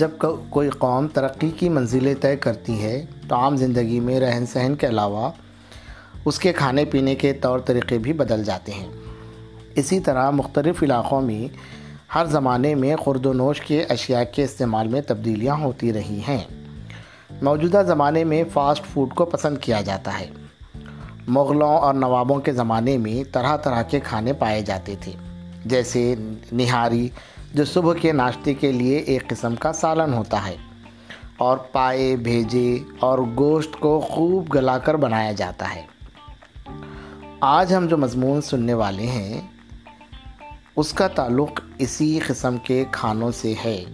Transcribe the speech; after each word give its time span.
جب 0.00 0.10
کوئی 0.50 0.70
قوم 0.70 1.08
ترقی 1.08 1.50
کی 1.50 1.68
منزلیں 1.68 2.14
طے 2.20 2.36
کرتی 2.36 2.82
ہے 2.82 3.04
تو 3.28 3.36
عام 3.36 3.56
زندگی 3.56 4.00
میں 4.00 4.20
رہن 4.20 4.44
سہن 4.46 4.74
کے 4.74 4.86
علاوہ 4.86 5.30
اس 6.24 6.38
کے 6.38 6.52
کھانے 6.52 6.84
پینے 6.84 7.14
کے 7.14 7.32
طور 7.32 7.58
طریقے 7.58 7.98
بھی 7.98 8.12
بدل 8.12 8.44
جاتے 8.44 8.72
ہیں۔ 8.72 8.88
اسی 9.74 10.00
طرح 10.00 10.30
مختلف 10.30 10.82
علاقوں 10.82 11.20
میں 11.20 11.56
ہر 12.14 12.24
زمانے 12.24 12.74
میں 12.74 12.96
خرد 12.96 13.26
و 13.26 13.32
نوش 13.32 13.60
کے 13.60 13.84
اشیاء 13.88 14.22
کے 14.32 14.44
استعمال 14.44 14.88
میں 14.88 15.00
تبدیلیاں 15.00 15.54
ہوتی 15.54 15.92
رہی 15.92 16.20
ہیں۔ 16.28 16.44
موجودہ 17.42 17.82
زمانے 17.86 18.24
میں 18.24 18.44
فاسٹ 18.52 18.84
فوڈ 18.84 19.14
کو 19.14 19.24
پسند 19.24 19.58
کیا 19.58 19.80
جاتا 19.80 20.20
ہے۔ 20.20 20.26
مغلوں 21.28 21.78
اور 21.78 21.94
نوابوں 21.94 22.38
کے 22.38 22.52
زمانے 22.52 22.98
میں 22.98 23.34
طرح 23.34 23.56
طرح 23.56 23.82
کے 23.82 24.00
کھانے 24.00 24.32
پائے 24.32 24.62
جاتے 24.62 24.94
تھے۔ 25.00 25.12
جیسے 25.64 26.14
نہاری 26.52 27.08
جو 27.54 27.64
صبح 27.64 27.94
کے 27.94 28.12
ناشتے 28.12 28.54
کے 28.54 28.72
لیے 28.72 28.96
ایک 28.96 29.28
قسم 29.28 29.54
کا 29.54 29.72
سالن 29.72 30.12
ہوتا 30.12 30.46
ہے 30.46 30.56
اور 31.36 31.58
پائے، 31.58 32.16
بھیجے 32.16 32.78
اور 33.00 33.18
گوشت 33.18 33.80
کو 33.80 34.00
خوب 34.00 34.54
گلا 34.54 34.78
کر 34.78 34.94
بنایا 34.94 35.32
جاتا 35.32 35.74
ہے۔ 35.74 35.86
آج 37.40 37.74
ہم 37.74 37.86
جو 37.86 37.96
مضمون 37.96 38.40
سننے 38.40 38.74
والے 38.74 39.06
ہیں، 39.06 39.40
اس 40.76 40.92
کا 40.92 41.08
تعلق 41.08 41.60
اسی 41.78 42.18
قسم 42.26 42.56
کے 42.58 42.84
کھانوں 42.90 43.30
سے 43.30 43.54
ہے۔ 43.64 43.84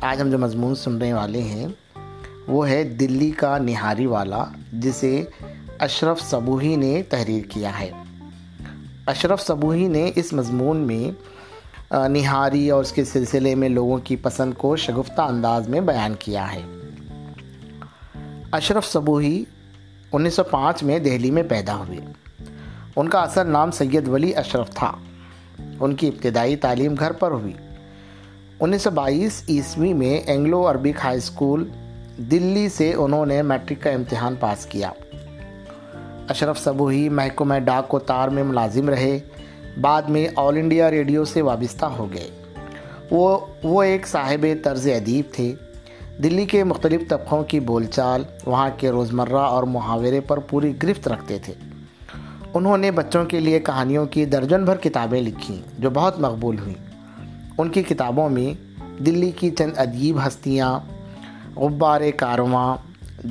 آج 0.00 0.20
ہم 0.20 0.30
جو 0.30 0.38
مضمون 0.38 0.74
سننے 0.74 1.12
والے 1.12 1.42
ہیں، 1.42 1.66
وہ 2.48 2.68
ہے 2.68 2.84
دلی 2.84 3.30
کا 3.30 3.58
نہاری 3.58 4.06
والا، 4.06 4.44
جسے 4.72 5.24
اشرف 5.78 6.20
صبوہی 6.20 6.76
نے 6.76 7.02
تحریر 7.02 7.44
کیا 7.44 7.80
ہے۔ 7.80 7.90
اشرف 9.06 9.42
صبوہی 9.42 9.88
نے 9.88 10.10
اس 10.16 10.32
مضمون 10.32 10.76
میں 10.76 11.34
نہاری 12.08 12.70
اور 12.70 12.80
اس 12.80 12.92
کے 12.92 13.04
سلسلے 13.04 13.54
میں 13.54 13.68
لوگوں 13.68 13.98
کی 13.98 14.16
پسند 14.16 14.54
کو 14.58 14.76
شگفتہ 14.76 15.22
انداز 15.22 15.68
میں 15.68 15.80
بیان 15.80 16.14
کیا 16.18 16.52
ہے۔ 16.52 16.60
اشرف 18.52 18.86
صبوہی 18.86 19.44
انیس 20.12 20.34
سو 20.34 20.42
پانچ 20.42 20.82
میں 20.82 20.98
دہلی 20.98 21.30
میں 21.30 21.42
پیدا 21.42 21.76
ہوئے۔ 21.76 21.98
ان 22.96 23.08
کا 23.08 23.22
اصل 23.22 23.50
نام 23.50 23.70
سید 23.70 24.08
ولی 24.08 24.34
اشرف 24.34 24.70
تھا۔ 24.70 24.92
ان 25.80 25.94
کی 25.94 26.08
ابتدائی 26.08 26.56
تعلیم 26.56 26.94
گھر 26.98 27.12
پر 27.12 27.30
ہوئی۔ 27.30 27.52
انیس 28.60 28.82
سو 28.82 28.90
بائیس 28.90 29.42
عیسوی 29.48 29.92
میں 29.92 30.18
Anglo 30.18 30.70
Arabic 30.70 31.00
high 31.04 31.18
school 31.18 31.68
Delhi 32.16 32.68
سے 32.68 32.92
انہوں 32.92 33.26
نے 33.26 33.42
میٹرک 33.42 33.82
کا 33.82 33.90
امتحان 33.90 34.34
پاس 34.40 34.66
کیا۔ 34.66 34.90
اشرف 36.28 36.64
صبوہی 36.64 37.08
محکمہ 37.08 37.58
ڈاک 37.58 37.94
و 37.94 37.98
تار 37.98 38.28
میں 38.28 38.44
ملازم 38.44 38.88
رہے۔ 38.88 39.18
بعد 39.80 40.02
میں 40.02 40.28
آل 40.36 40.56
انڈیا 40.56 40.90
ریڈیو 40.90 41.24
سے 41.24 41.42
وابستہ 41.42 41.84
ہو 41.84 42.12
گئے۔ 42.12 42.30
وہ 43.10 43.38
وہ 43.62 43.82
ایک 43.82 44.06
صاحب 44.06 44.46
طرز 44.64 44.86
ادیب 44.86 45.34
تھے۔ 45.34 45.54
دلی 46.22 46.46
کے 46.46 46.64
مختلف 46.64 47.00
طبقوں 47.08 47.44
کی 47.44 47.60
بول 47.60 47.84
چال، 47.84 48.22
وہاں 48.46 48.70
کے 48.76 48.90
روزمرہ 48.90 49.36
اور 49.36 49.62
محاورے 49.62 50.20
پر 50.20 50.38
پوری 50.38 50.72
گرفت 50.82 51.08
رکھتے 51.08 51.38
تھے۔ 51.38 51.54
انہوں 52.54 52.78
نے 52.78 52.90
بچوں 52.90 53.24
کے 53.24 53.40
لیے 53.40 53.60
کہانیوں 53.60 54.06
کی 54.06 54.24
درجن 54.24 54.64
بھر 54.64 54.76
کتابیں 54.76 55.20
لکھیں، 55.20 55.56
جو 55.78 55.90
بہت 55.90 56.20
مقبول 56.20 56.58
ہوئیں۔ 56.58 56.84
ان 57.58 57.68
کی 57.68 57.82
کتابوں 57.82 58.28
میں 58.28 58.74
دلی 59.02 59.30
کی 59.30 59.50
چند 59.50 59.70
ادیب 59.76 60.26
ہستیاں، 60.26 60.80
غبار 61.56 62.00
کارواں 62.16 62.76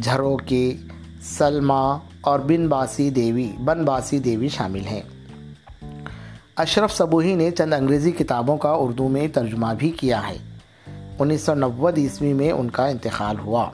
جھرو 0.03 0.37
کے 0.37 0.73
سلما 1.21 1.97
اور 2.21 2.39
بن 2.39 2.67
باسی 2.67 3.09
دیوی، 3.09 3.51
بن 3.65 3.85
باسی 3.85 4.19
دیوی 4.19 4.47
شامل 4.47 4.81
ہیں۔ 4.85 5.01
اشرف 6.55 6.93
صبوہی 6.93 7.35
نے 7.35 7.51
چند 7.51 7.73
انگریزی 7.73 8.11
کتابوں 8.11 8.57
کا 8.57 8.69
اردو 8.69 9.07
میں 9.07 9.27
ترجمہ 9.27 9.67
بھی 9.77 9.91
کیا 9.91 10.29
ہے۔ 10.29 10.37
انیس 11.19 11.41
سو 11.41 11.53
نوے 11.53 11.91
عیسوی 11.97 12.33
میں 12.33 12.51
ان 12.51 12.69
کا 12.69 12.85
انتقال 12.85 13.39
ہوا۔ 13.39 13.71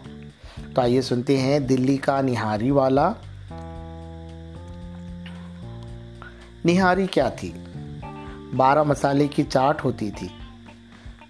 تو 0.76 0.82
آئیے 0.82 1.02
سنتے 1.02 1.38
ہیں 1.38 1.60
دلی 1.60 1.98
کا 1.98 2.22
نہاری 2.22 2.72
والا۔ 2.72 3.12
نہاری 6.66 7.08
کیا 7.08 7.30
تھی؟ 7.30 7.52
بارہ 8.56 8.84
مسالے 8.84 9.28
کی 9.28 9.44
چاٹ 9.44 9.86
ہوتی 9.86 10.12
تھی۔ 10.12 10.28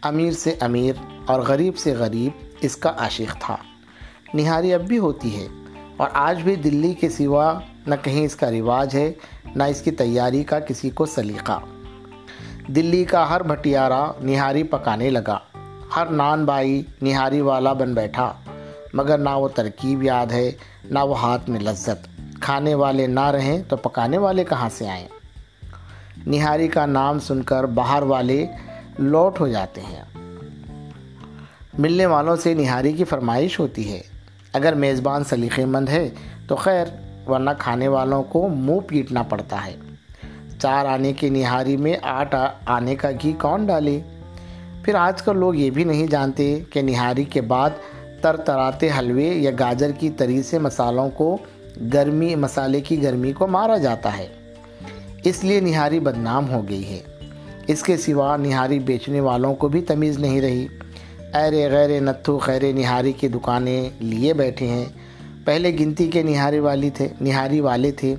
امیر 0.01 0.31
سے 0.31 0.55
امیر 0.59 0.93
اور 1.25 1.41
غریب 1.41 1.77
سے 1.77 1.93
غریب 1.93 2.45
اس 2.61 2.75
کا 2.75 2.93
عاشق 2.97 3.37
تھا۔ 3.39 3.57
نہاری 4.33 4.73
اب 4.73 4.81
بھی 4.81 4.97
ہوتی 4.97 5.41
ہے۔ 5.41 5.47
اور 5.99 6.09
آج 6.13 6.41
بھی 6.41 6.55
دلی 6.55 6.93
کے 6.93 7.09
سوا 7.09 7.59
نہ 7.87 7.95
کہیں 8.01 8.25
اس 8.25 8.35
کا 8.35 8.51
رواج 8.51 8.95
ہے، 8.95 9.13
نہ 9.55 9.63
اس 9.63 9.81
کی 9.81 9.91
تیاری 9.91 10.43
کا 10.43 10.59
کسی 10.59 10.89
کو 10.89 11.05
سلیقہ۔ 11.05 11.59
دلی 12.67 13.03
کا 13.03 13.29
ہر 13.29 13.43
بھٹیارہ 13.43 14.11
نہاری 14.21 14.63
پکانے 14.63 15.09
لگا۔ 15.09 15.39
ہر 15.95 16.05
نان 16.05 16.45
بائی 16.45 16.83
نہاری 17.01 17.41
والا 17.41 17.73
بن 17.73 17.93
بیٹھا۔ 17.93 18.33
مگر 18.93 19.17
نہ 19.17 19.29
وہ 19.29 19.47
ترکیب 19.47 20.03
یاد 20.03 20.25
ہے، 20.25 20.51
نہ 20.83 20.99
وہ 20.99 21.21
ہاتھ 21.21 21.49
میں 21.49 21.59
لذت۔ 21.59 22.07
کھانے 22.41 22.75
والے 22.75 23.07
نہ 23.07 23.25
رہیں 23.25 23.63
تو 23.67 23.75
پکانے 23.75 24.17
والے 24.17 24.43
کہاں 24.43 24.69
سے 24.77 24.89
آئیں؟ 24.89 25.07
نہاری 26.25 26.67
کا 26.67 26.85
نام 26.85 27.19
سن 27.19 27.41
کر 27.41 27.63
باہر 27.63 28.01
والے 28.01 28.45
لوٹ 28.99 29.39
ہو 29.39 29.47
جاتے 29.47 29.81
ہیں۔ 29.81 30.03
ملنے 31.79 32.05
والوں 32.05 32.35
سے 32.35 32.53
نہاری 32.53 32.91
کی 32.91 33.03
فرمائش 33.03 33.59
ہوتی 33.59 33.93
ہے۔ 33.93 34.01
اگر 34.53 34.73
میزبان 34.73 35.23
سلیقے 35.23 35.65
مند 35.65 35.89
ہے 35.89 36.09
تو 36.47 36.55
خیر، 36.55 36.85
ورنہ 37.29 37.49
کھانے 37.59 37.87
والوں 37.87 38.23
کو 38.23 38.47
منہ 38.47 38.79
پیٹنا 38.87 39.23
پڑتا 39.23 39.65
ہے۔ 39.65 39.75
چار 40.59 40.85
آنے 40.85 41.13
کی 41.13 41.29
نہاری 41.29 41.77
میں 41.77 41.95
آٹھ 42.01 42.35
آنے 42.65 42.95
کا 42.95 43.11
گھی 43.11 43.31
کون 43.31 43.65
ڈالے؟ 43.65 43.99
پھر 44.83 44.95
آج 44.95 45.21
کل 45.21 45.37
لوگ 45.37 45.55
یہ 45.55 45.69
بھی 45.69 45.83
نہیں 45.83 46.07
جانتے 46.07 46.59
کہ 46.69 46.81
نہاری 46.81 47.23
کے 47.23 47.41
بعد 47.41 47.69
تر 48.21 48.37
تراتے 48.37 48.89
حلوے 48.99 49.25
یا 49.25 49.51
گاجر 49.59 49.91
کی 49.91 50.09
تری 50.09 50.43
سے 50.43 50.59
مسالوں 50.59 51.09
کو 51.09 51.37
گرمی 51.93 52.35
مسالے 52.35 52.81
کی 52.81 53.03
گرمی 53.03 53.31
کو 53.31 53.47
مارا 53.47 53.77
جاتا 53.77 54.17
ہے۔ 54.17 54.27
اس 55.23 55.43
لیے 55.43 55.59
نہاری 55.59 55.99
بدنام 55.99 56.49
ہو 56.49 56.69
گئی 56.69 56.89
ہے۔ 56.89 56.99
اس 57.67 57.83
کے 57.83 57.97
سوا 57.97 58.37
نہاری 58.37 58.79
بیچنے 58.79 59.19
والوں 59.19 59.55
کو 59.55 59.67
بھی 59.67 59.81
تمیز 59.81 60.19
نہیں 60.19 60.41
رہی۔ 60.41 60.67
ایرے 61.33 61.71
غیر 61.71 61.99
نتھو، 61.99 62.37
خیر 62.37 62.73
نہاری 62.73 63.11
کی 63.11 63.27
دکانیں 63.27 63.89
لیے 63.99 64.33
بیٹھے 64.33 64.67
ہیں۔ 64.67 64.85
پہلے 65.45 65.77
گنتی 65.79 66.07
کے 66.07 66.23
نہاری 66.23 66.59
والی 66.59 66.89
تھے، 66.89 67.07
نہاری 67.21 67.59
والے 67.59 67.91
تھے۔ 67.91 68.15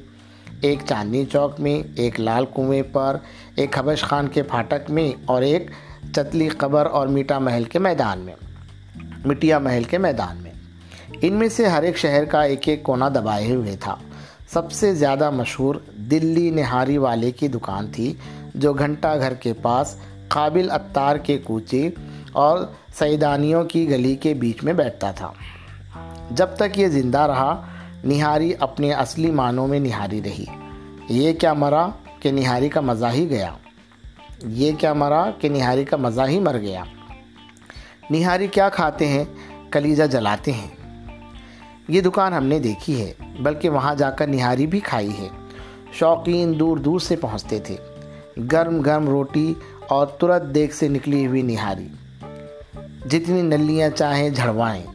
ایک 0.60 0.78
چاندنی 0.88 1.24
چوک 1.32 1.60
میں، 1.60 1.82
ایک 1.96 2.20
لال 2.20 2.44
کنویں 2.56 2.82
پر، 2.92 3.16
ایک 3.56 3.78
حبش 3.78 4.02
خان 4.02 4.28
کے 4.28 4.42
پھاٹک 4.42 4.90
میں 4.90 5.22
اور 5.26 5.42
ایک 5.42 5.70
چتلی 6.14 6.48
قبر 6.48 6.86
اور 6.86 7.06
میٹا 7.06 7.38
محل 7.38 7.64
کے 7.64 7.78
میدان 7.78 8.18
میں۔ 8.18 8.34
مٹیا 9.24 9.58
محل 9.58 9.82
کے 9.82 9.98
میدان 9.98 10.36
میں۔ 10.42 10.52
ان 11.22 11.32
میں 11.32 11.48
سے 11.48 11.66
ہر 11.66 11.82
ایک 11.82 11.96
شہر 11.96 12.24
کا 12.24 12.42
ایک 12.42 12.68
ایک 12.68 12.82
کونا 12.82 13.08
دبائے 13.08 13.54
ہوئے 13.54 13.76
تھا۔ 13.80 13.96
سب 14.52 14.72
سے 14.72 14.94
زیادہ 14.94 15.30
مشہور 15.30 15.74
دلی 15.96 16.50
نہاری 16.50 16.98
والے 16.98 17.30
کی 17.30 17.48
دکان 17.48 17.86
تھی، 17.92 18.14
جو 18.54 18.72
گھنٹہ 18.72 19.16
گھر 19.18 19.34
کے 19.34 19.52
پاس 19.52 19.96
قابل 20.28 20.70
اتار 20.70 21.16
کے 21.16 21.38
کوچے 21.38 21.90
اور 22.32 22.58
سیدانیوں 22.98 23.64
کی 23.64 23.90
گلی 23.90 24.16
کے 24.16 24.34
بیچ 24.34 24.62
میں 24.62 24.72
بیٹھتا 24.72 25.12
تھا۔ 25.12 25.32
جب 26.30 26.46
تک 26.46 26.78
یہ 26.78 26.88
زندہ 26.88 27.18
رہا، 27.18 27.66
نہاری 28.04 28.52
اپنے 28.60 28.92
اصلی 28.92 29.30
معنوں 29.30 29.66
میں 29.66 29.80
نہاری 29.80 30.22
رہی۔ 30.24 30.44
یہ 31.08 31.32
کیا 31.32 31.52
مرا 31.52 31.86
کہ 32.20 32.32
نہاری 32.32 32.68
کا 32.68 32.80
مزہ 32.80 33.06
ہی 33.14 33.30
گیا؟ 33.30 33.54
یہ 34.42 34.72
کیا 34.78 34.92
مرا 34.92 35.30
کہ 35.38 35.48
نہاری 35.48 35.84
کا 35.84 35.96
مزہ 35.96 36.20
ہی 36.28 36.38
مر 36.38 36.58
گیا؟ 36.58 36.82
نہاری 38.10 38.46
کیا 38.46 38.68
کھاتے 38.68 39.08
ہیں؟ 39.08 39.24
کلیجہ 39.70 40.04
جلاتے 40.04 40.52
ہیں۔ 40.52 40.68
یہ 41.88 42.00
دکان 42.00 42.32
ہم 42.32 42.44
نے 42.44 42.58
دیکھی 42.58 43.00
ہے، 43.00 43.12
بلکہ 43.40 43.68
وہاں 43.68 43.94
جا 43.94 44.10
کر 44.10 44.26
نہاری 44.26 44.66
بھی 44.66 44.80
کھائی 44.80 45.10
ہے۔ 45.18 45.28
شوقین 45.92 46.58
دور 46.58 46.76
دور 46.76 47.00
سے 47.00 47.16
پہنچتے 47.16 47.60
تھے۔ 47.60 47.76
گرم 48.52 48.80
گرم 48.80 49.08
روٹی 49.08 49.54
اور 49.88 50.06
ترت 50.06 50.42
دیکھ 50.54 50.74
سے 50.74 50.88
نکلی 50.88 51.26
ہوئی 51.26 51.42
نہاری۔ 51.42 51.88
جتنی 53.04 53.42
نلیاں 53.42 53.88
چاہیں 53.96 54.30
جھڑوائیں۔ 54.30 54.86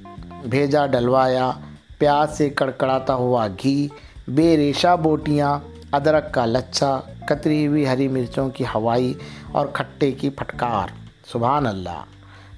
بھیجا 0.49 0.85
ڈلوایا، 0.85 1.51
پیاز 1.97 2.37
سے 2.37 2.49
کڑکڑاتا 2.49 3.13
ہوا 3.13 3.47
گھی، 3.47 3.87
بے 4.27 4.57
ریشہ 4.57 4.95
بوٹیاں، 5.03 5.59
ادرک 5.91 6.33
کا 6.33 6.45
لچھا، 6.45 7.01
کتری 7.29 7.67
ہوئی 7.67 7.87
ہری 7.87 8.07
مرچوں 8.07 8.49
کی 8.49 8.63
ہوائی 8.75 9.13
اور 9.51 9.67
کھٹے 9.73 10.11
کی 10.11 10.29
پھٹکار۔ 10.29 10.87
سبحان 11.31 11.67
اللہ۔ 11.67 12.03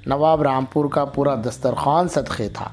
نواب 0.05 0.41
رامپور 0.41 0.85
کا 0.85 1.05
پورا 1.05 1.35
دسترخوان 1.35 2.07
صدقے 2.07 2.49
تھا۔ 2.49 2.69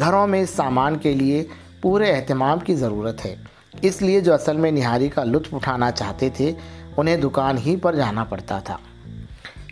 گھروں 0.00 0.26
میں 0.26 0.40
اس 0.40 0.50
سامان 0.50 0.96
کے 0.96 1.12
لیے 1.12 1.44
پورے 1.80 2.12
اہتمام 2.12 2.58
کی 2.58 2.74
ضرورت 2.74 3.26
ہے۔ 3.26 3.36
اس 3.82 4.02
لیے 4.02 4.20
جو 4.20 4.34
اصل 4.34 4.56
میں 4.56 4.70
نہاری 4.70 5.08
کا 5.08 5.24
لطف 5.24 5.54
اٹھانا 5.54 5.90
چاہتے 5.90 6.30
تھے، 6.30 6.52
انہیں 6.96 7.16
دکان 7.16 7.58
ہی 7.58 7.76
پر 7.76 7.94
جانا 7.94 8.24
پڑتا 8.24 8.58
تھا۔ 8.58 8.76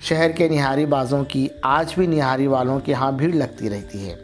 شہر 0.05 0.31
کے 0.31 0.49
نہاری 0.49 0.87
بازوں 0.87 1.25
کی، 1.25 1.49
آج 1.63 1.95
بھی 1.95 2.07
نہاری 2.07 2.47
والوں 2.47 2.81
کے 2.81 2.93
ہاں 2.93 3.13
بھیڑ 3.13 3.33
لگتی 3.33 3.71
رہتی 3.71 4.11
ہے۔ 4.11 4.15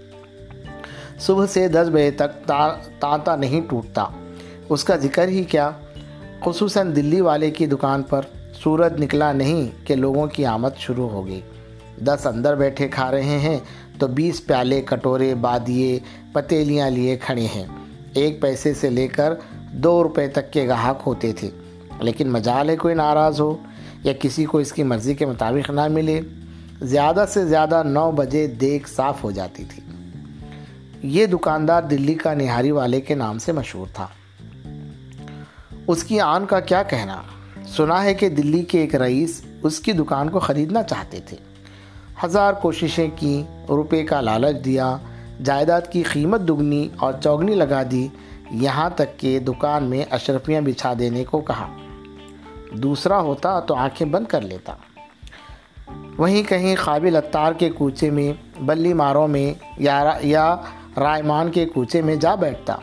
صبح 1.20 1.46
سے 1.46 1.68
دس 1.68 1.88
بجے 1.92 2.10
تک 2.10 2.52
تانتا 2.98 3.36
نہیں 3.36 3.60
ٹوٹتا۔ 3.70 4.04
اس 4.68 4.84
کا 4.84 4.96
ذکر 4.96 5.28
ہی 5.28 5.44
کیا۔ 5.44 5.70
خصوصاً 6.44 6.96
دلی 6.96 7.20
والے 7.20 7.50
کی 7.50 7.66
دکان 7.66 8.02
پر 8.02 8.20
سورج 8.54 9.02
نکلا 9.02 9.32
نہیں 9.32 9.86
کہ 9.86 9.94
لوگوں 9.94 10.26
کی 10.26 10.46
آمد 10.46 10.68
شروع 10.78 11.08
ہو 11.08 11.26
گئی۔ 11.26 11.40
دس 12.04 12.26
اندر 12.26 12.54
بیٹھے 12.54 12.88
کھا 12.88 13.10
رہے 13.10 13.38
ہیں 13.38 13.58
تو 13.98 14.06
بیس 14.06 14.46
پیالے 14.46 14.82
کٹورے، 14.82 15.34
بادیے، 15.34 15.98
پتیلیاں 16.32 16.90
لیے 16.90 17.16
کھڑے 17.16 17.46
ہیں۔ 17.56 17.66
ایک 18.14 18.42
پیسے 18.42 18.74
سے 18.74 18.90
لے 18.90 19.08
کر 19.08 19.34
دو 19.72 20.02
روپے 20.02 20.28
تک 20.28 20.52
کے 20.52 20.68
گاہک 20.68 21.02
ہوتے 21.06 21.32
تھے۔ 21.32 21.50
لیکن 22.00 22.32
مجال 22.32 22.70
ہے 22.70 22.76
کوئی 22.76 22.94
ناراض 22.94 23.40
ہو۔ 23.40 23.56
یا 24.04 24.12
کسی 24.12 24.44
کو 24.44 24.58
اس 24.58 24.72
کی 24.72 24.82
مرضی 24.82 25.14
کے 25.14 25.26
مطابق 25.26 25.70
نہ 25.70 25.88
ملے، 25.88 26.20
زیادہ 26.82 27.24
سے 27.28 27.46
زیادہ 27.46 27.82
نو 27.82 28.10
بجے 28.10 28.46
دیکھ 28.46 28.90
صاف 28.90 29.24
ہو 29.24 29.30
جاتی 29.30 29.64
تھی۔ 29.64 29.82
یہ 31.02 31.26
دکاندار 31.26 31.82
دلی 31.82 32.14
کا 32.14 32.34
نہاری 32.34 32.70
والے 32.70 33.00
کے 33.00 33.14
نام 33.14 33.38
سے 33.38 33.52
مشہور 33.52 33.86
تھا۔ 33.94 34.06
اس 35.86 36.04
کی 36.04 36.20
آن 36.20 36.46
کا 36.46 36.60
کیا 36.60 36.82
کہنا؟ 36.82 37.22
سنا 37.66 38.04
ہے 38.04 38.14
کہ 38.14 38.28
دلی 38.28 38.62
کے 38.62 38.80
ایک 38.80 38.94
رئیس 38.94 39.42
اس 39.62 39.80
کی 39.80 39.92
دکان 39.92 40.28
کو 40.28 40.38
خریدنا 40.38 40.82
چاہتے 40.82 41.20
تھے۔ 41.26 41.36
ہزار 42.24 42.52
کوششیں 42.52 43.08
کی 43.16 43.42
روپے 43.68 44.04
کا 44.04 44.20
لالچ 44.20 44.64
دیا، 44.64 44.96
جائیداد 45.44 45.80
کی 45.90 46.02
قیمت 46.02 46.40
دگنی 46.40 46.88
اور 46.96 47.12
چوگنی 47.22 47.54
لگا 47.54 47.82
دی۔ 47.90 48.08
یہاں 48.50 48.90
تک 48.94 49.18
کہ 49.18 49.38
دکان 49.38 49.84
میں 49.84 50.04
اشرفیاں 50.10 50.60
بچھا 50.60 50.92
دینے 50.98 51.24
کو 51.24 51.40
کہا۔ 51.40 51.68
دوسرا 52.72 53.20
ہوتا 53.20 53.60
تو 53.60 53.74
آنکھیں 53.74 54.06
بند 54.06 54.26
کر 54.26 54.40
لیتا۔ 54.40 54.74
وہیں 56.18 56.42
کہیں 56.42 56.76
قابل 56.84 57.16
اتار 57.16 57.52
کے 57.52 57.70
کوچے 57.70 58.10
میں، 58.10 58.60
بلی 58.60 58.92
ماروں 58.92 59.28
میں 59.28 59.64
یا 59.78 60.12
یا 60.20 60.56
رائمان 60.96 61.50
کے 61.50 61.66
کوچے 61.66 62.02
میں 62.02 62.16
جا 62.16 62.34
بیٹھتا۔ 62.34 62.76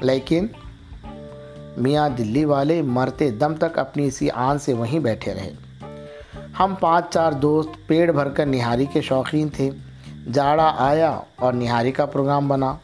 لیکن 0.00 0.46
میاں 1.76 2.08
دلی 2.08 2.44
والے 2.44 2.82
مرتے 2.82 3.30
دم 3.30 3.54
تک 3.54 3.78
اپنی 3.78 4.06
اسی 4.06 4.30
آن 4.30 4.58
سے 4.58 4.72
وہیں 4.72 4.98
بیٹھے 4.98 5.34
رہے۔ 5.34 5.52
ہم 6.60 6.74
پانچ 6.80 7.04
چار 7.10 7.32
دوست 7.32 7.86
پیڑ 7.86 8.12
بھر 8.12 8.28
کر 8.28 8.46
نہاری 8.46 8.86
کے 8.92 9.00
شوقین 9.00 9.48
تھے۔ 9.48 9.70
جاڑا 10.32 10.74
آیا 10.78 11.20
اور 11.36 11.52
نہاری 11.52 11.92
کا 11.92 12.06
پروگرام 12.06 12.48
بنا۔ 12.48 12.74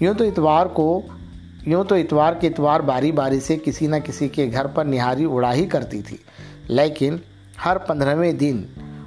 یوں 0.00 0.14
تو 0.14 0.24
اتوار 0.24 0.66
کو 0.66 1.02
یوں 1.66 1.84
تو 1.84 1.94
اتوار 1.94 2.32
کے 2.32 2.48
اتوار 2.48 2.80
باری 2.80 3.12
باری 3.12 3.40
سے 3.40 3.56
کسی 3.64 3.86
نہ 3.86 3.96
کسی 4.04 4.28
کے 4.28 4.50
گھر 4.52 4.66
پر 4.66 4.84
نہاری 4.84 5.24
اڑا 5.30 5.54
ہی 5.54 5.66
کرتی 5.66 6.02
تھی۔ 6.02 6.16
لیکن 6.68 7.16
ہر 7.64 7.78
پندرہویں 7.78 8.32
دن 8.32 8.62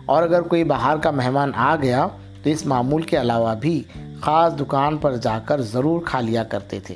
اور 0.06 0.24
اگر 0.24 0.42
کوئی 0.42 0.64
باہر 0.64 0.98
کا 0.98 1.12
مہمان 1.12 1.52
آ 1.56 1.76
گیا 1.76 2.08
تو 2.44 2.50
اس 2.50 2.66
معمول 2.66 3.02
کے 3.02 3.22
علاوہ 3.22 3.56
بھی 3.56 3.84
خاص 4.22 4.60
دکان 4.60 4.98
پر 4.98 5.16
جا 5.16 5.40
کر 5.46 5.62
ضرور 5.62 6.02
کھا 6.06 6.22
لیا 6.22 6.44
کرتے 6.44 6.80
تھے۔ 6.80 6.96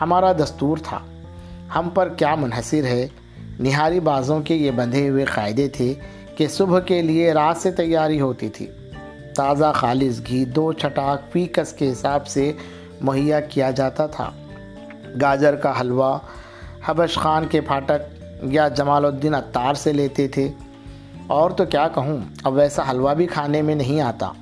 ہمارا 0.00 0.32
دستور 0.32 0.76
تھا۔ 0.82 0.98
ہم 1.76 1.90
پر 1.94 2.08
کیا 2.08 2.34
منحصر 2.34 2.84
ہے؟ 2.84 3.08
نہاری 3.60 4.00
بازوں 4.00 4.40
کے 4.40 4.54
یہ 4.54 4.70
بندھے 4.70 5.08
ہوئے 5.08 5.24
قاعدے 5.24 5.68
تھے 5.68 5.94
کہ 6.36 6.46
صبح 6.48 6.80
کے 6.80 7.02
لیے 7.02 7.32
رات 7.32 7.56
سے 7.56 7.70
تیاری 7.70 8.20
ہوتی 8.20 8.48
تھی۔ 8.48 8.66
تازہ 9.36 9.72
خالص 9.74 10.20
گھی 10.26 10.44
دو 10.44 10.72
چھٹاک 10.72 11.32
پیکس 11.32 11.72
کے 11.72 11.92
حساب 11.92 12.26
سے 12.26 12.52
مہیا 13.00 13.40
کیا 13.40 13.70
جاتا 13.70 14.06
تھا۔ 14.06 14.30
گاجر 15.20 15.54
کا 15.54 15.80
حلوہ، 15.80 16.18
حبش 16.84 17.14
خان 17.14 17.46
کے 17.50 17.60
پھاٹک 17.60 18.24
یا 18.42 18.68
جمال 18.68 19.04
الدین 19.04 19.34
اتار 19.34 19.74
سے 19.74 19.92
لیتے 19.92 20.28
تھے۔ 20.28 20.52
اور 21.26 21.50
تو 21.50 21.64
کیا 21.64 21.88
کہوں، 21.88 22.16
اب 22.44 22.54
ویسا 22.54 22.90
حلوہ 22.90 23.14
بھی 23.14 23.26
کھانے 23.26 23.62
میں 23.62 23.74
نہیں 23.74 24.00
آتا۔ 24.00 24.32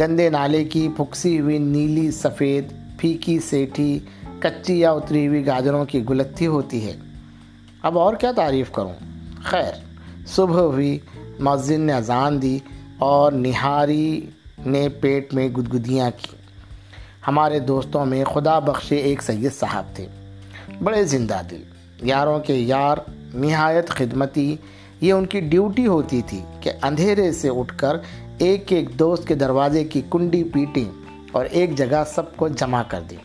گندے 0.00 0.30
نالے 0.30 0.64
کی 0.64 0.88
پھکسی 0.96 1.40
ہوئی 1.40 1.58
نیلی، 1.58 2.10
سفید، 2.10 2.64
پھیکی، 2.98 3.38
سیٹھی، 3.38 3.98
کچی 4.40 4.80
یا 4.80 4.90
اتری 4.90 5.28
ہوئی 5.28 5.46
گاجروں 5.46 5.84
کی 5.84 6.08
گلتی 6.08 6.46
ہوتی 6.46 6.86
ہے۔ 6.86 6.96
اب 7.82 7.98
اور 7.98 8.14
کیا 8.14 8.32
تعریف 8.32 8.72
کروں؟ 8.72 8.92
خیر، 9.44 9.72
صبح 10.26 10.60
ہوئی، 10.60 10.98
مؤذن 11.40 11.80
نے 11.80 11.92
اذان 11.92 12.42
دی 12.42 12.58
اور 12.98 13.32
نہاری 13.32 14.26
نے 14.66 14.88
پیٹ 14.88 15.34
میں 15.34 15.48
گدگدیاں 15.48 16.10
کی۔ 16.22 16.37
ہمارے 17.26 17.58
دوستوں 17.58 18.06
میں 18.06 18.24
خدا 18.24 18.58
بخشے 18.58 18.96
ایک 18.96 19.22
سید 19.22 19.52
صاحب 19.52 19.84
تھے۔ 19.94 20.06
بڑے 20.82 21.04
زندہ 21.04 21.40
دل۔ 21.50 21.62
یاروں 22.02 22.38
کے 22.38 22.54
یار، 22.54 22.98
نہایت 23.34 23.88
خدمتی۔ 23.88 24.56
یہ 25.00 25.12
ان 25.12 25.26
کی 25.26 25.40
ڈیوٹی 25.40 25.86
ہوتی 25.86 26.22
تھی 26.22 26.42
کہ 26.60 26.72
اندھیرے 26.82 27.32
سے 27.32 27.48
اٹھ 27.48 27.78
کر 27.78 27.96
ایک 28.38 28.72
ایک 28.72 28.98
دوست 28.98 29.28
کے 29.28 29.34
دروازے 29.34 29.84
کی 29.84 30.02
کنڈی 30.10 30.44
پیٹیں 30.44 30.84
اور 31.32 31.44
ایک 31.44 31.76
جگہ 31.76 32.02
سب 32.14 32.36
کو 32.36 32.48
جمع 32.48 32.82
کر 32.88 33.00
دیں۔ 33.10 33.16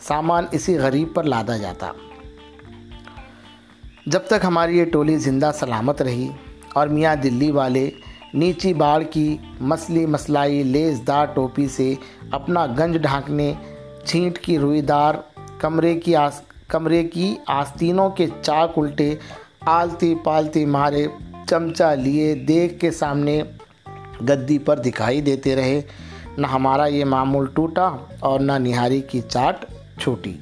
سامان 0.00 0.44
اسی 0.50 0.78
غریب 0.78 1.08
پر 1.14 1.24
لادا 1.24 1.56
جاتا۔ 1.56 1.92
جب 4.06 4.20
تک 4.26 4.44
ہماری 4.44 4.78
یہ 4.78 4.84
ٹولی 4.84 5.16
زندہ 5.16 5.50
سلامت 5.54 6.02
رہی 6.02 6.28
اور 6.72 6.88
میاں 6.88 7.16
دلی 7.16 7.50
والے 7.50 7.90
نیچی 8.34 8.74
باڑ 8.74 9.02
کی 9.02 9.36
مسلی 9.60 10.06
مسلائی 10.06 10.62
لیز 10.62 11.00
دار 11.06 11.26
ٹوپی 11.26 11.68
سے 11.68 11.94
اپنا 12.30 12.66
گنج 12.66 12.98
ڈھانکنے، 12.98 13.52
چھینٹ 14.04 14.38
کی 14.38 14.58
روئی 14.58 14.80
دار، 14.80 15.14
کمرے 15.58 16.00
کی 16.00 16.16
آس، 16.16 16.40
کمرے 16.68 17.08
کی 17.08 17.34
آستینوں 17.46 18.10
کے 18.10 18.26
چاک 18.42 18.72
الٹے، 18.76 19.14
آلتی 19.60 20.14
پالتی 20.24 20.64
مارے 20.64 21.06
چمچہ 21.48 21.94
لیے 21.94 22.34
دیکھ 22.34 22.80
کے 22.80 22.90
سامنے 22.90 23.42
گدی 24.28 24.58
پر 24.58 24.78
دکھائی 24.78 25.20
دیتے 25.20 25.56
رہے۔ 25.56 25.80
نہ 26.38 26.46
ہمارا 26.46 26.86
یہ 26.86 27.04
معمول 27.04 27.46
ٹوٹا 27.46 27.90
اور 28.20 28.40
نہ 28.40 28.52
نہاری 28.52 29.00
کی 29.00 29.20
چاٹ 29.28 29.64
چھوٹی۔ 30.00 30.36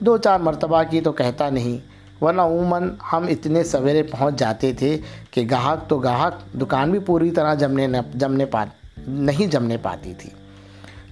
دو 0.00 0.16
چار 0.16 0.40
مرتبہ 0.40 0.82
کی 0.90 1.00
تو 1.00 1.12
کہتا 1.12 1.50
نہیں۔ 1.50 1.91
ورنہ 2.22 2.42
عموماً 2.42 2.90
ہم 3.12 3.26
اتنے 3.28 3.64
سویرے 3.64 4.02
پہنچ 4.02 4.36
جاتے 4.36 4.72
تھے 4.72 4.98
کہ 5.30 5.46
گاہک 5.50 5.88
تو 5.88 5.98
گاہک 5.98 6.60
دکان 6.60 6.90
بھی 6.90 6.98
پوری 6.98 7.30
طرح 7.30 7.54
جمنے 7.54 7.86
جمنے 8.14 8.44
پا 8.46 8.64
نہیں 9.06 9.46
جمنے 9.46 9.76
پاتی 9.76 10.14
تھی۔ 10.18 10.30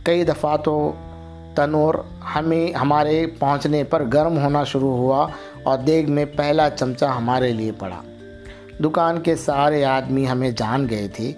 کئی 0.02 0.24
دفعہ 0.24 0.56
تو 0.56 0.92
تنور 1.54 1.94
ہمیں 2.34 2.76
ہمارے 2.76 3.26
پہنچنے 3.38 3.84
پر 3.84 4.04
گرم 4.12 4.38
ہونا 4.38 4.64
شروع 4.64 4.96
ہوا 4.96 5.26
اور 5.62 5.78
دیگ 5.78 6.12
میں 6.12 6.24
پہلا 6.24 6.70
چمچہ 6.70 7.04
ہمارے 7.04 7.52
لیے 7.52 7.72
پڑا۔ 7.72 8.02
دکان 8.84 9.20
کے 9.20 9.36
سارے 9.36 9.84
آدمی 9.84 10.28
ہمیں 10.28 10.50
جان 10.50 10.88
گئے 10.90 11.08
تھے 11.08 11.32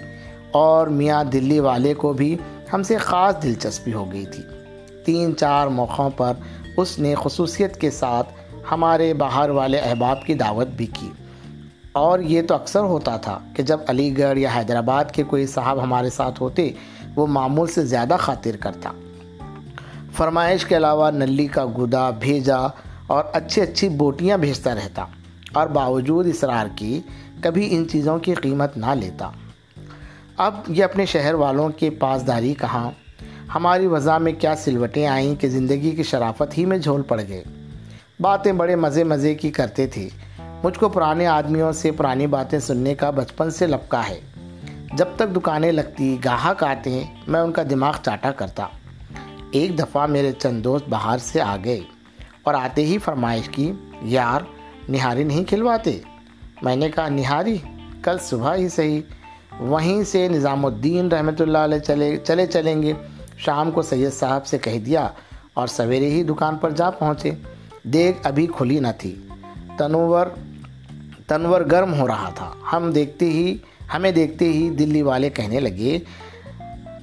اور 0.50 0.86
میاں 0.86 1.24
دلی 1.24 1.60
والے 1.60 1.94
کو 1.94 2.12
بھی 2.12 2.36
ہم 2.72 2.82
سے 2.82 2.96
خاص 2.96 3.34
دلچسپی 3.42 3.92
ہو 3.92 4.12
گئی 4.12 4.26
تھی۔ 4.26 4.42
تین 5.04 5.36
چار 5.36 5.66
موقعوں 5.66 6.10
پر 6.10 6.32
اس 6.76 6.98
نے 6.98 7.14
خصوصیت 7.22 7.76
کے 7.80 7.90
ساتھ 7.90 8.28
ہمارے 8.70 9.14
باہر 9.14 9.50
والے 9.50 9.78
احباب 9.78 10.24
کی 10.26 10.34
دعوت 10.34 10.68
بھی 10.68 10.86
کی۔ 10.86 11.10
اور 11.92 12.18
یہ 12.18 12.42
تو 12.42 12.54
اکثر 12.54 12.80
ہوتا 12.80 13.16
تھا 13.16 13.38
کہ 13.56 13.62
جب 13.62 13.78
علی 13.86 14.19
گڑھ 14.19 14.38
یا 14.38 14.48
حیدرآباد 14.56 15.04
کے 15.12 15.22
کوئی 15.22 15.46
صاحب 15.46 15.82
ہمارے 15.82 16.10
ساتھ 16.10 16.42
ہوتے، 16.42 16.70
وہ 17.16 17.26
معمول 17.26 17.69
سے 17.69 17.84
زیادہ 17.84 18.16
خاطر 18.19 18.56
کرتا۔ 18.56 18.92
فرمائش 20.12 20.64
کے 20.64 20.76
علاوہ 20.76 21.10
نلی 21.10 21.46
کا 21.46 21.64
گدا 21.78 22.10
بھیجا 22.10 22.58
اور 23.06 23.24
اچھی 23.32 23.62
اچھی 23.62 23.88
بوٹیاں 23.88 24.38
بھیجتا 24.38 24.74
رہتا، 24.74 25.04
اور 25.52 25.66
باوجود 25.66 26.26
اصرار 26.26 26.66
کی 26.76 27.00
کبھی 27.40 27.76
ان 27.76 27.88
چیزوں 27.88 28.19
کی 28.19 28.34
قیمت 28.34 28.76
نہ 28.76 28.94
لیتا۔ 28.94 29.31
اب 30.36 30.54
یہ 30.69 30.84
اپنے 30.84 31.06
شہر 31.06 31.34
والوں 31.34 31.69
کے 31.69 31.90
پاسداری 31.90 32.54
کہاں؟ 32.54 32.90
ہماری 33.54 33.86
وضع 33.86 34.19
میں 34.19 34.32
کیا 34.32 34.56
سلوٹیں 34.56 35.06
آئیں 35.06 35.34
کہ 35.34 35.48
زندگی 35.48 35.90
کی 35.90 36.02
شرافت 36.02 36.58
ہی 36.58 36.64
میں 36.64 36.78
جھول 36.78 37.02
پڑ 37.02 37.20
گئے؟ 37.28 37.44
باتیں 38.22 38.52
بڑے 38.52 38.76
مزے 38.76 39.05
مزے 39.05 39.34
کی 39.34 39.50
کرتے 39.50 39.86
تھے۔ 39.86 40.08
مجھ 40.64 40.79
کو 40.79 40.88
پرانے 40.88 41.26
آدمیوں 41.26 41.72
سے 41.72 41.91
پرانی 41.91 42.26
باتیں 42.26 42.58
سننے 42.58 42.94
کا 42.94 43.10
بچپن 43.10 43.50
سے 43.50 43.67
لپکا 43.67 44.02
ہے۔ 44.08 44.20
جب 44.93 45.05
تک 45.17 45.36
دکانیں 45.36 45.72
لگتی، 45.72 46.17
گاہک 46.24 46.64
آتے 46.64 46.91
ہیں، 46.91 47.14
میں 47.26 47.41
ان 47.41 47.52
کا 47.52 47.62
دماغ 47.70 47.93
چاٹا 48.02 48.31
کرتا۔ 48.31 48.67
ایک 49.50 49.79
دفعہ 49.79 50.06
میرے 50.06 50.32
چند 50.32 50.64
دوست 50.64 50.88
باہر 50.88 51.19
سے 51.19 51.41
آ 51.41 51.56
گئے 51.64 51.81
اور 52.43 52.55
آتے 52.55 52.86
ہی 52.86 52.98
فرمائش 52.98 53.48
کی، 53.48 53.72
یار، 54.02 54.41
نہاری 54.88 55.24
نہیں 55.24 55.44
کھلواتے؟ 55.44 55.98
میں 56.62 56.76
نے 56.76 56.91
کہا، 56.91 57.08
نہاری، 57.08 57.56
کل 58.02 58.17
صبح 58.19 58.55
ہی 58.55 58.69
صحیح، 58.69 59.00
وہیں 59.60 60.05
سے 60.05 60.29
نظام 60.29 60.67
الدین 60.67 61.08
رحمۃ 61.08 61.41
اللہ 61.41 61.58
علیہ 61.58 61.79
چلے 61.79 62.17
چلے 62.17 62.46
چلیں 62.46 62.82
گے۔ 62.82 62.93
شام 63.36 63.70
کو 63.70 63.82
سید 63.82 64.12
صاحب 64.12 64.46
سے 64.46 64.58
کہہ 64.58 64.79
دیا 64.79 65.08
اور 65.55 65.67
سویرے 65.67 66.10
ہی 66.10 66.22
دکان 66.22 66.56
پر 66.56 66.70
جا 66.70 66.91
پہنچے۔ 66.91 67.31
دیکھ 67.84 68.19
ابھی 68.22 68.46
کھلی 68.56 68.81
نہ 68.81 68.89
تھی۔ 68.98 69.15
تنور 69.77 70.27
تنور 71.27 71.60
گرم 71.60 72.01
ہو 72.01 72.06
رہا 72.06 72.31
تھا۔ 72.34 72.53
ہم 72.72 72.91
دیکھتے 72.91 73.27
ہی، 73.27 73.56
ہمیں 73.94 74.12
دیکھتے 74.12 74.44
ہی 74.44 74.70
دلی 74.70 75.03
والے 75.03 75.31
کہنے 75.31 75.60
لگے، 75.60 75.98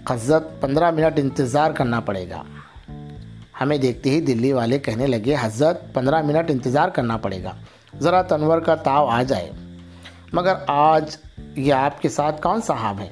حضرت، 0.09 0.61
پندرہ 0.61 0.91
منٹ 0.91 1.19
انتظار 1.19 1.71
کرنا 1.71 1.99
پڑے 1.99 2.29
گا۔ 2.29 2.43
ہمیں 3.61 3.77
دیکھتے 3.77 4.09
ہی 4.09 4.21
دلی 4.21 4.53
والے 4.53 4.79
کہنے 4.79 5.07
لگے، 5.07 5.35
حضرت، 5.41 5.93
پندرہ 5.93 6.21
منٹ 6.21 6.51
انتظار 6.51 6.89
کرنا 6.89 7.17
پڑے 7.17 7.43
گا۔ 7.43 7.51
ذرا 7.99 8.21
تنور 8.21 8.59
کا 8.59 8.75
تاؤ 8.75 9.07
آ 9.07 9.23
جائے۔ 9.23 9.51
مگر 10.33 10.53
آج 10.67 11.17
یہ 11.55 11.73
آپ 11.73 12.01
کے 12.01 12.09
ساتھ 12.09 12.41
کون 12.41 12.61
صاحب 12.61 12.99
ہیں؟ 12.99 13.09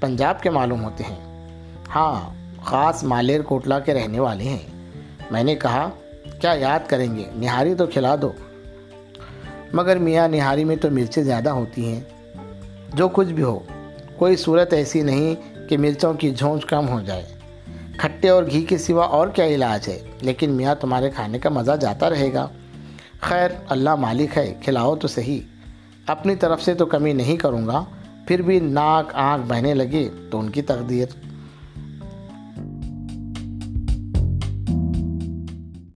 پنجاب 0.00 0.42
کے 0.42 0.50
معلوم 0.50 0.84
ہوتے 0.84 1.04
ہیں۔ 1.04 1.48
ہاں 1.94 2.34
خاص 2.64 3.04
مالیر 3.04 3.42
کوٹلا 3.42 3.78
کے 3.78 3.94
رہنے 3.94 4.20
والے 4.20 4.44
ہیں۔ 4.44 4.92
میں 5.30 5.44
نے 5.44 5.54
کہا 5.54 5.90
کیا 6.40 6.52
یاد 6.52 6.80
کریں 6.88 7.16
گے؟ 7.16 7.24
نہاری 7.34 7.74
تو 7.74 7.86
کھلا 7.86 8.16
دو۔ 8.22 8.32
مگر 9.72 9.98
میاں، 9.98 10.28
نہاری 10.28 10.64
میں 10.64 10.76
تو 10.76 10.90
مرچیں 10.90 11.22
زیادہ 11.22 11.50
ہوتی 11.50 11.92
ہیں۔ 11.92 12.00
جو 12.94 13.08
کچھ 13.08 13.28
بھی 13.28 13.42
ہو، 13.42 13.58
کوئی 14.16 14.36
صورت 14.36 14.72
ایسی 14.72 15.02
نہیں 15.02 15.34
کہ 15.68 15.78
مرچوں 15.78 16.14
کی 16.14 16.30
جھونچ 16.30 16.64
کم 16.64 16.88
ہو 16.88 17.00
جائے۔ 17.00 17.26
کھٹے 17.96 18.28
اور 18.28 18.44
گھی 18.50 18.64
کے 18.64 18.78
سوا 18.78 19.04
اور 19.04 19.28
کیا 19.28 19.46
علاج 19.46 19.88
ہے؟ 19.88 19.98
لیکن 20.20 20.50
میاں، 20.50 20.74
تمہارے 20.74 21.10
کھانے 21.10 21.38
کا 21.38 21.48
مزہ 21.48 21.72
جاتا 21.80 22.10
رہے 22.10 22.32
گا۔ 22.32 22.48
خیر، 23.20 23.50
اللہ 23.68 23.94
مالک 23.94 24.38
ہے، 24.38 24.54
کھلاؤ 24.64 24.96
تو 24.96 25.08
صحیح۔ 25.08 25.40
اپنی 26.06 26.34
طرف 26.34 26.62
سے 26.62 26.74
تو 26.74 26.86
کمی 26.86 27.12
نہیں 27.12 27.36
کروں 27.36 27.66
گا۔ 27.66 27.84
پھر 28.26 28.42
بھی 28.42 28.60
ناک، 28.60 29.14
آنکھ 29.14 29.46
بہنے 29.48 29.74
لگے 29.74 30.08
تو 30.30 30.38
ان 30.38 30.50
کی 30.50 30.62
تقدیر۔ 30.62 31.06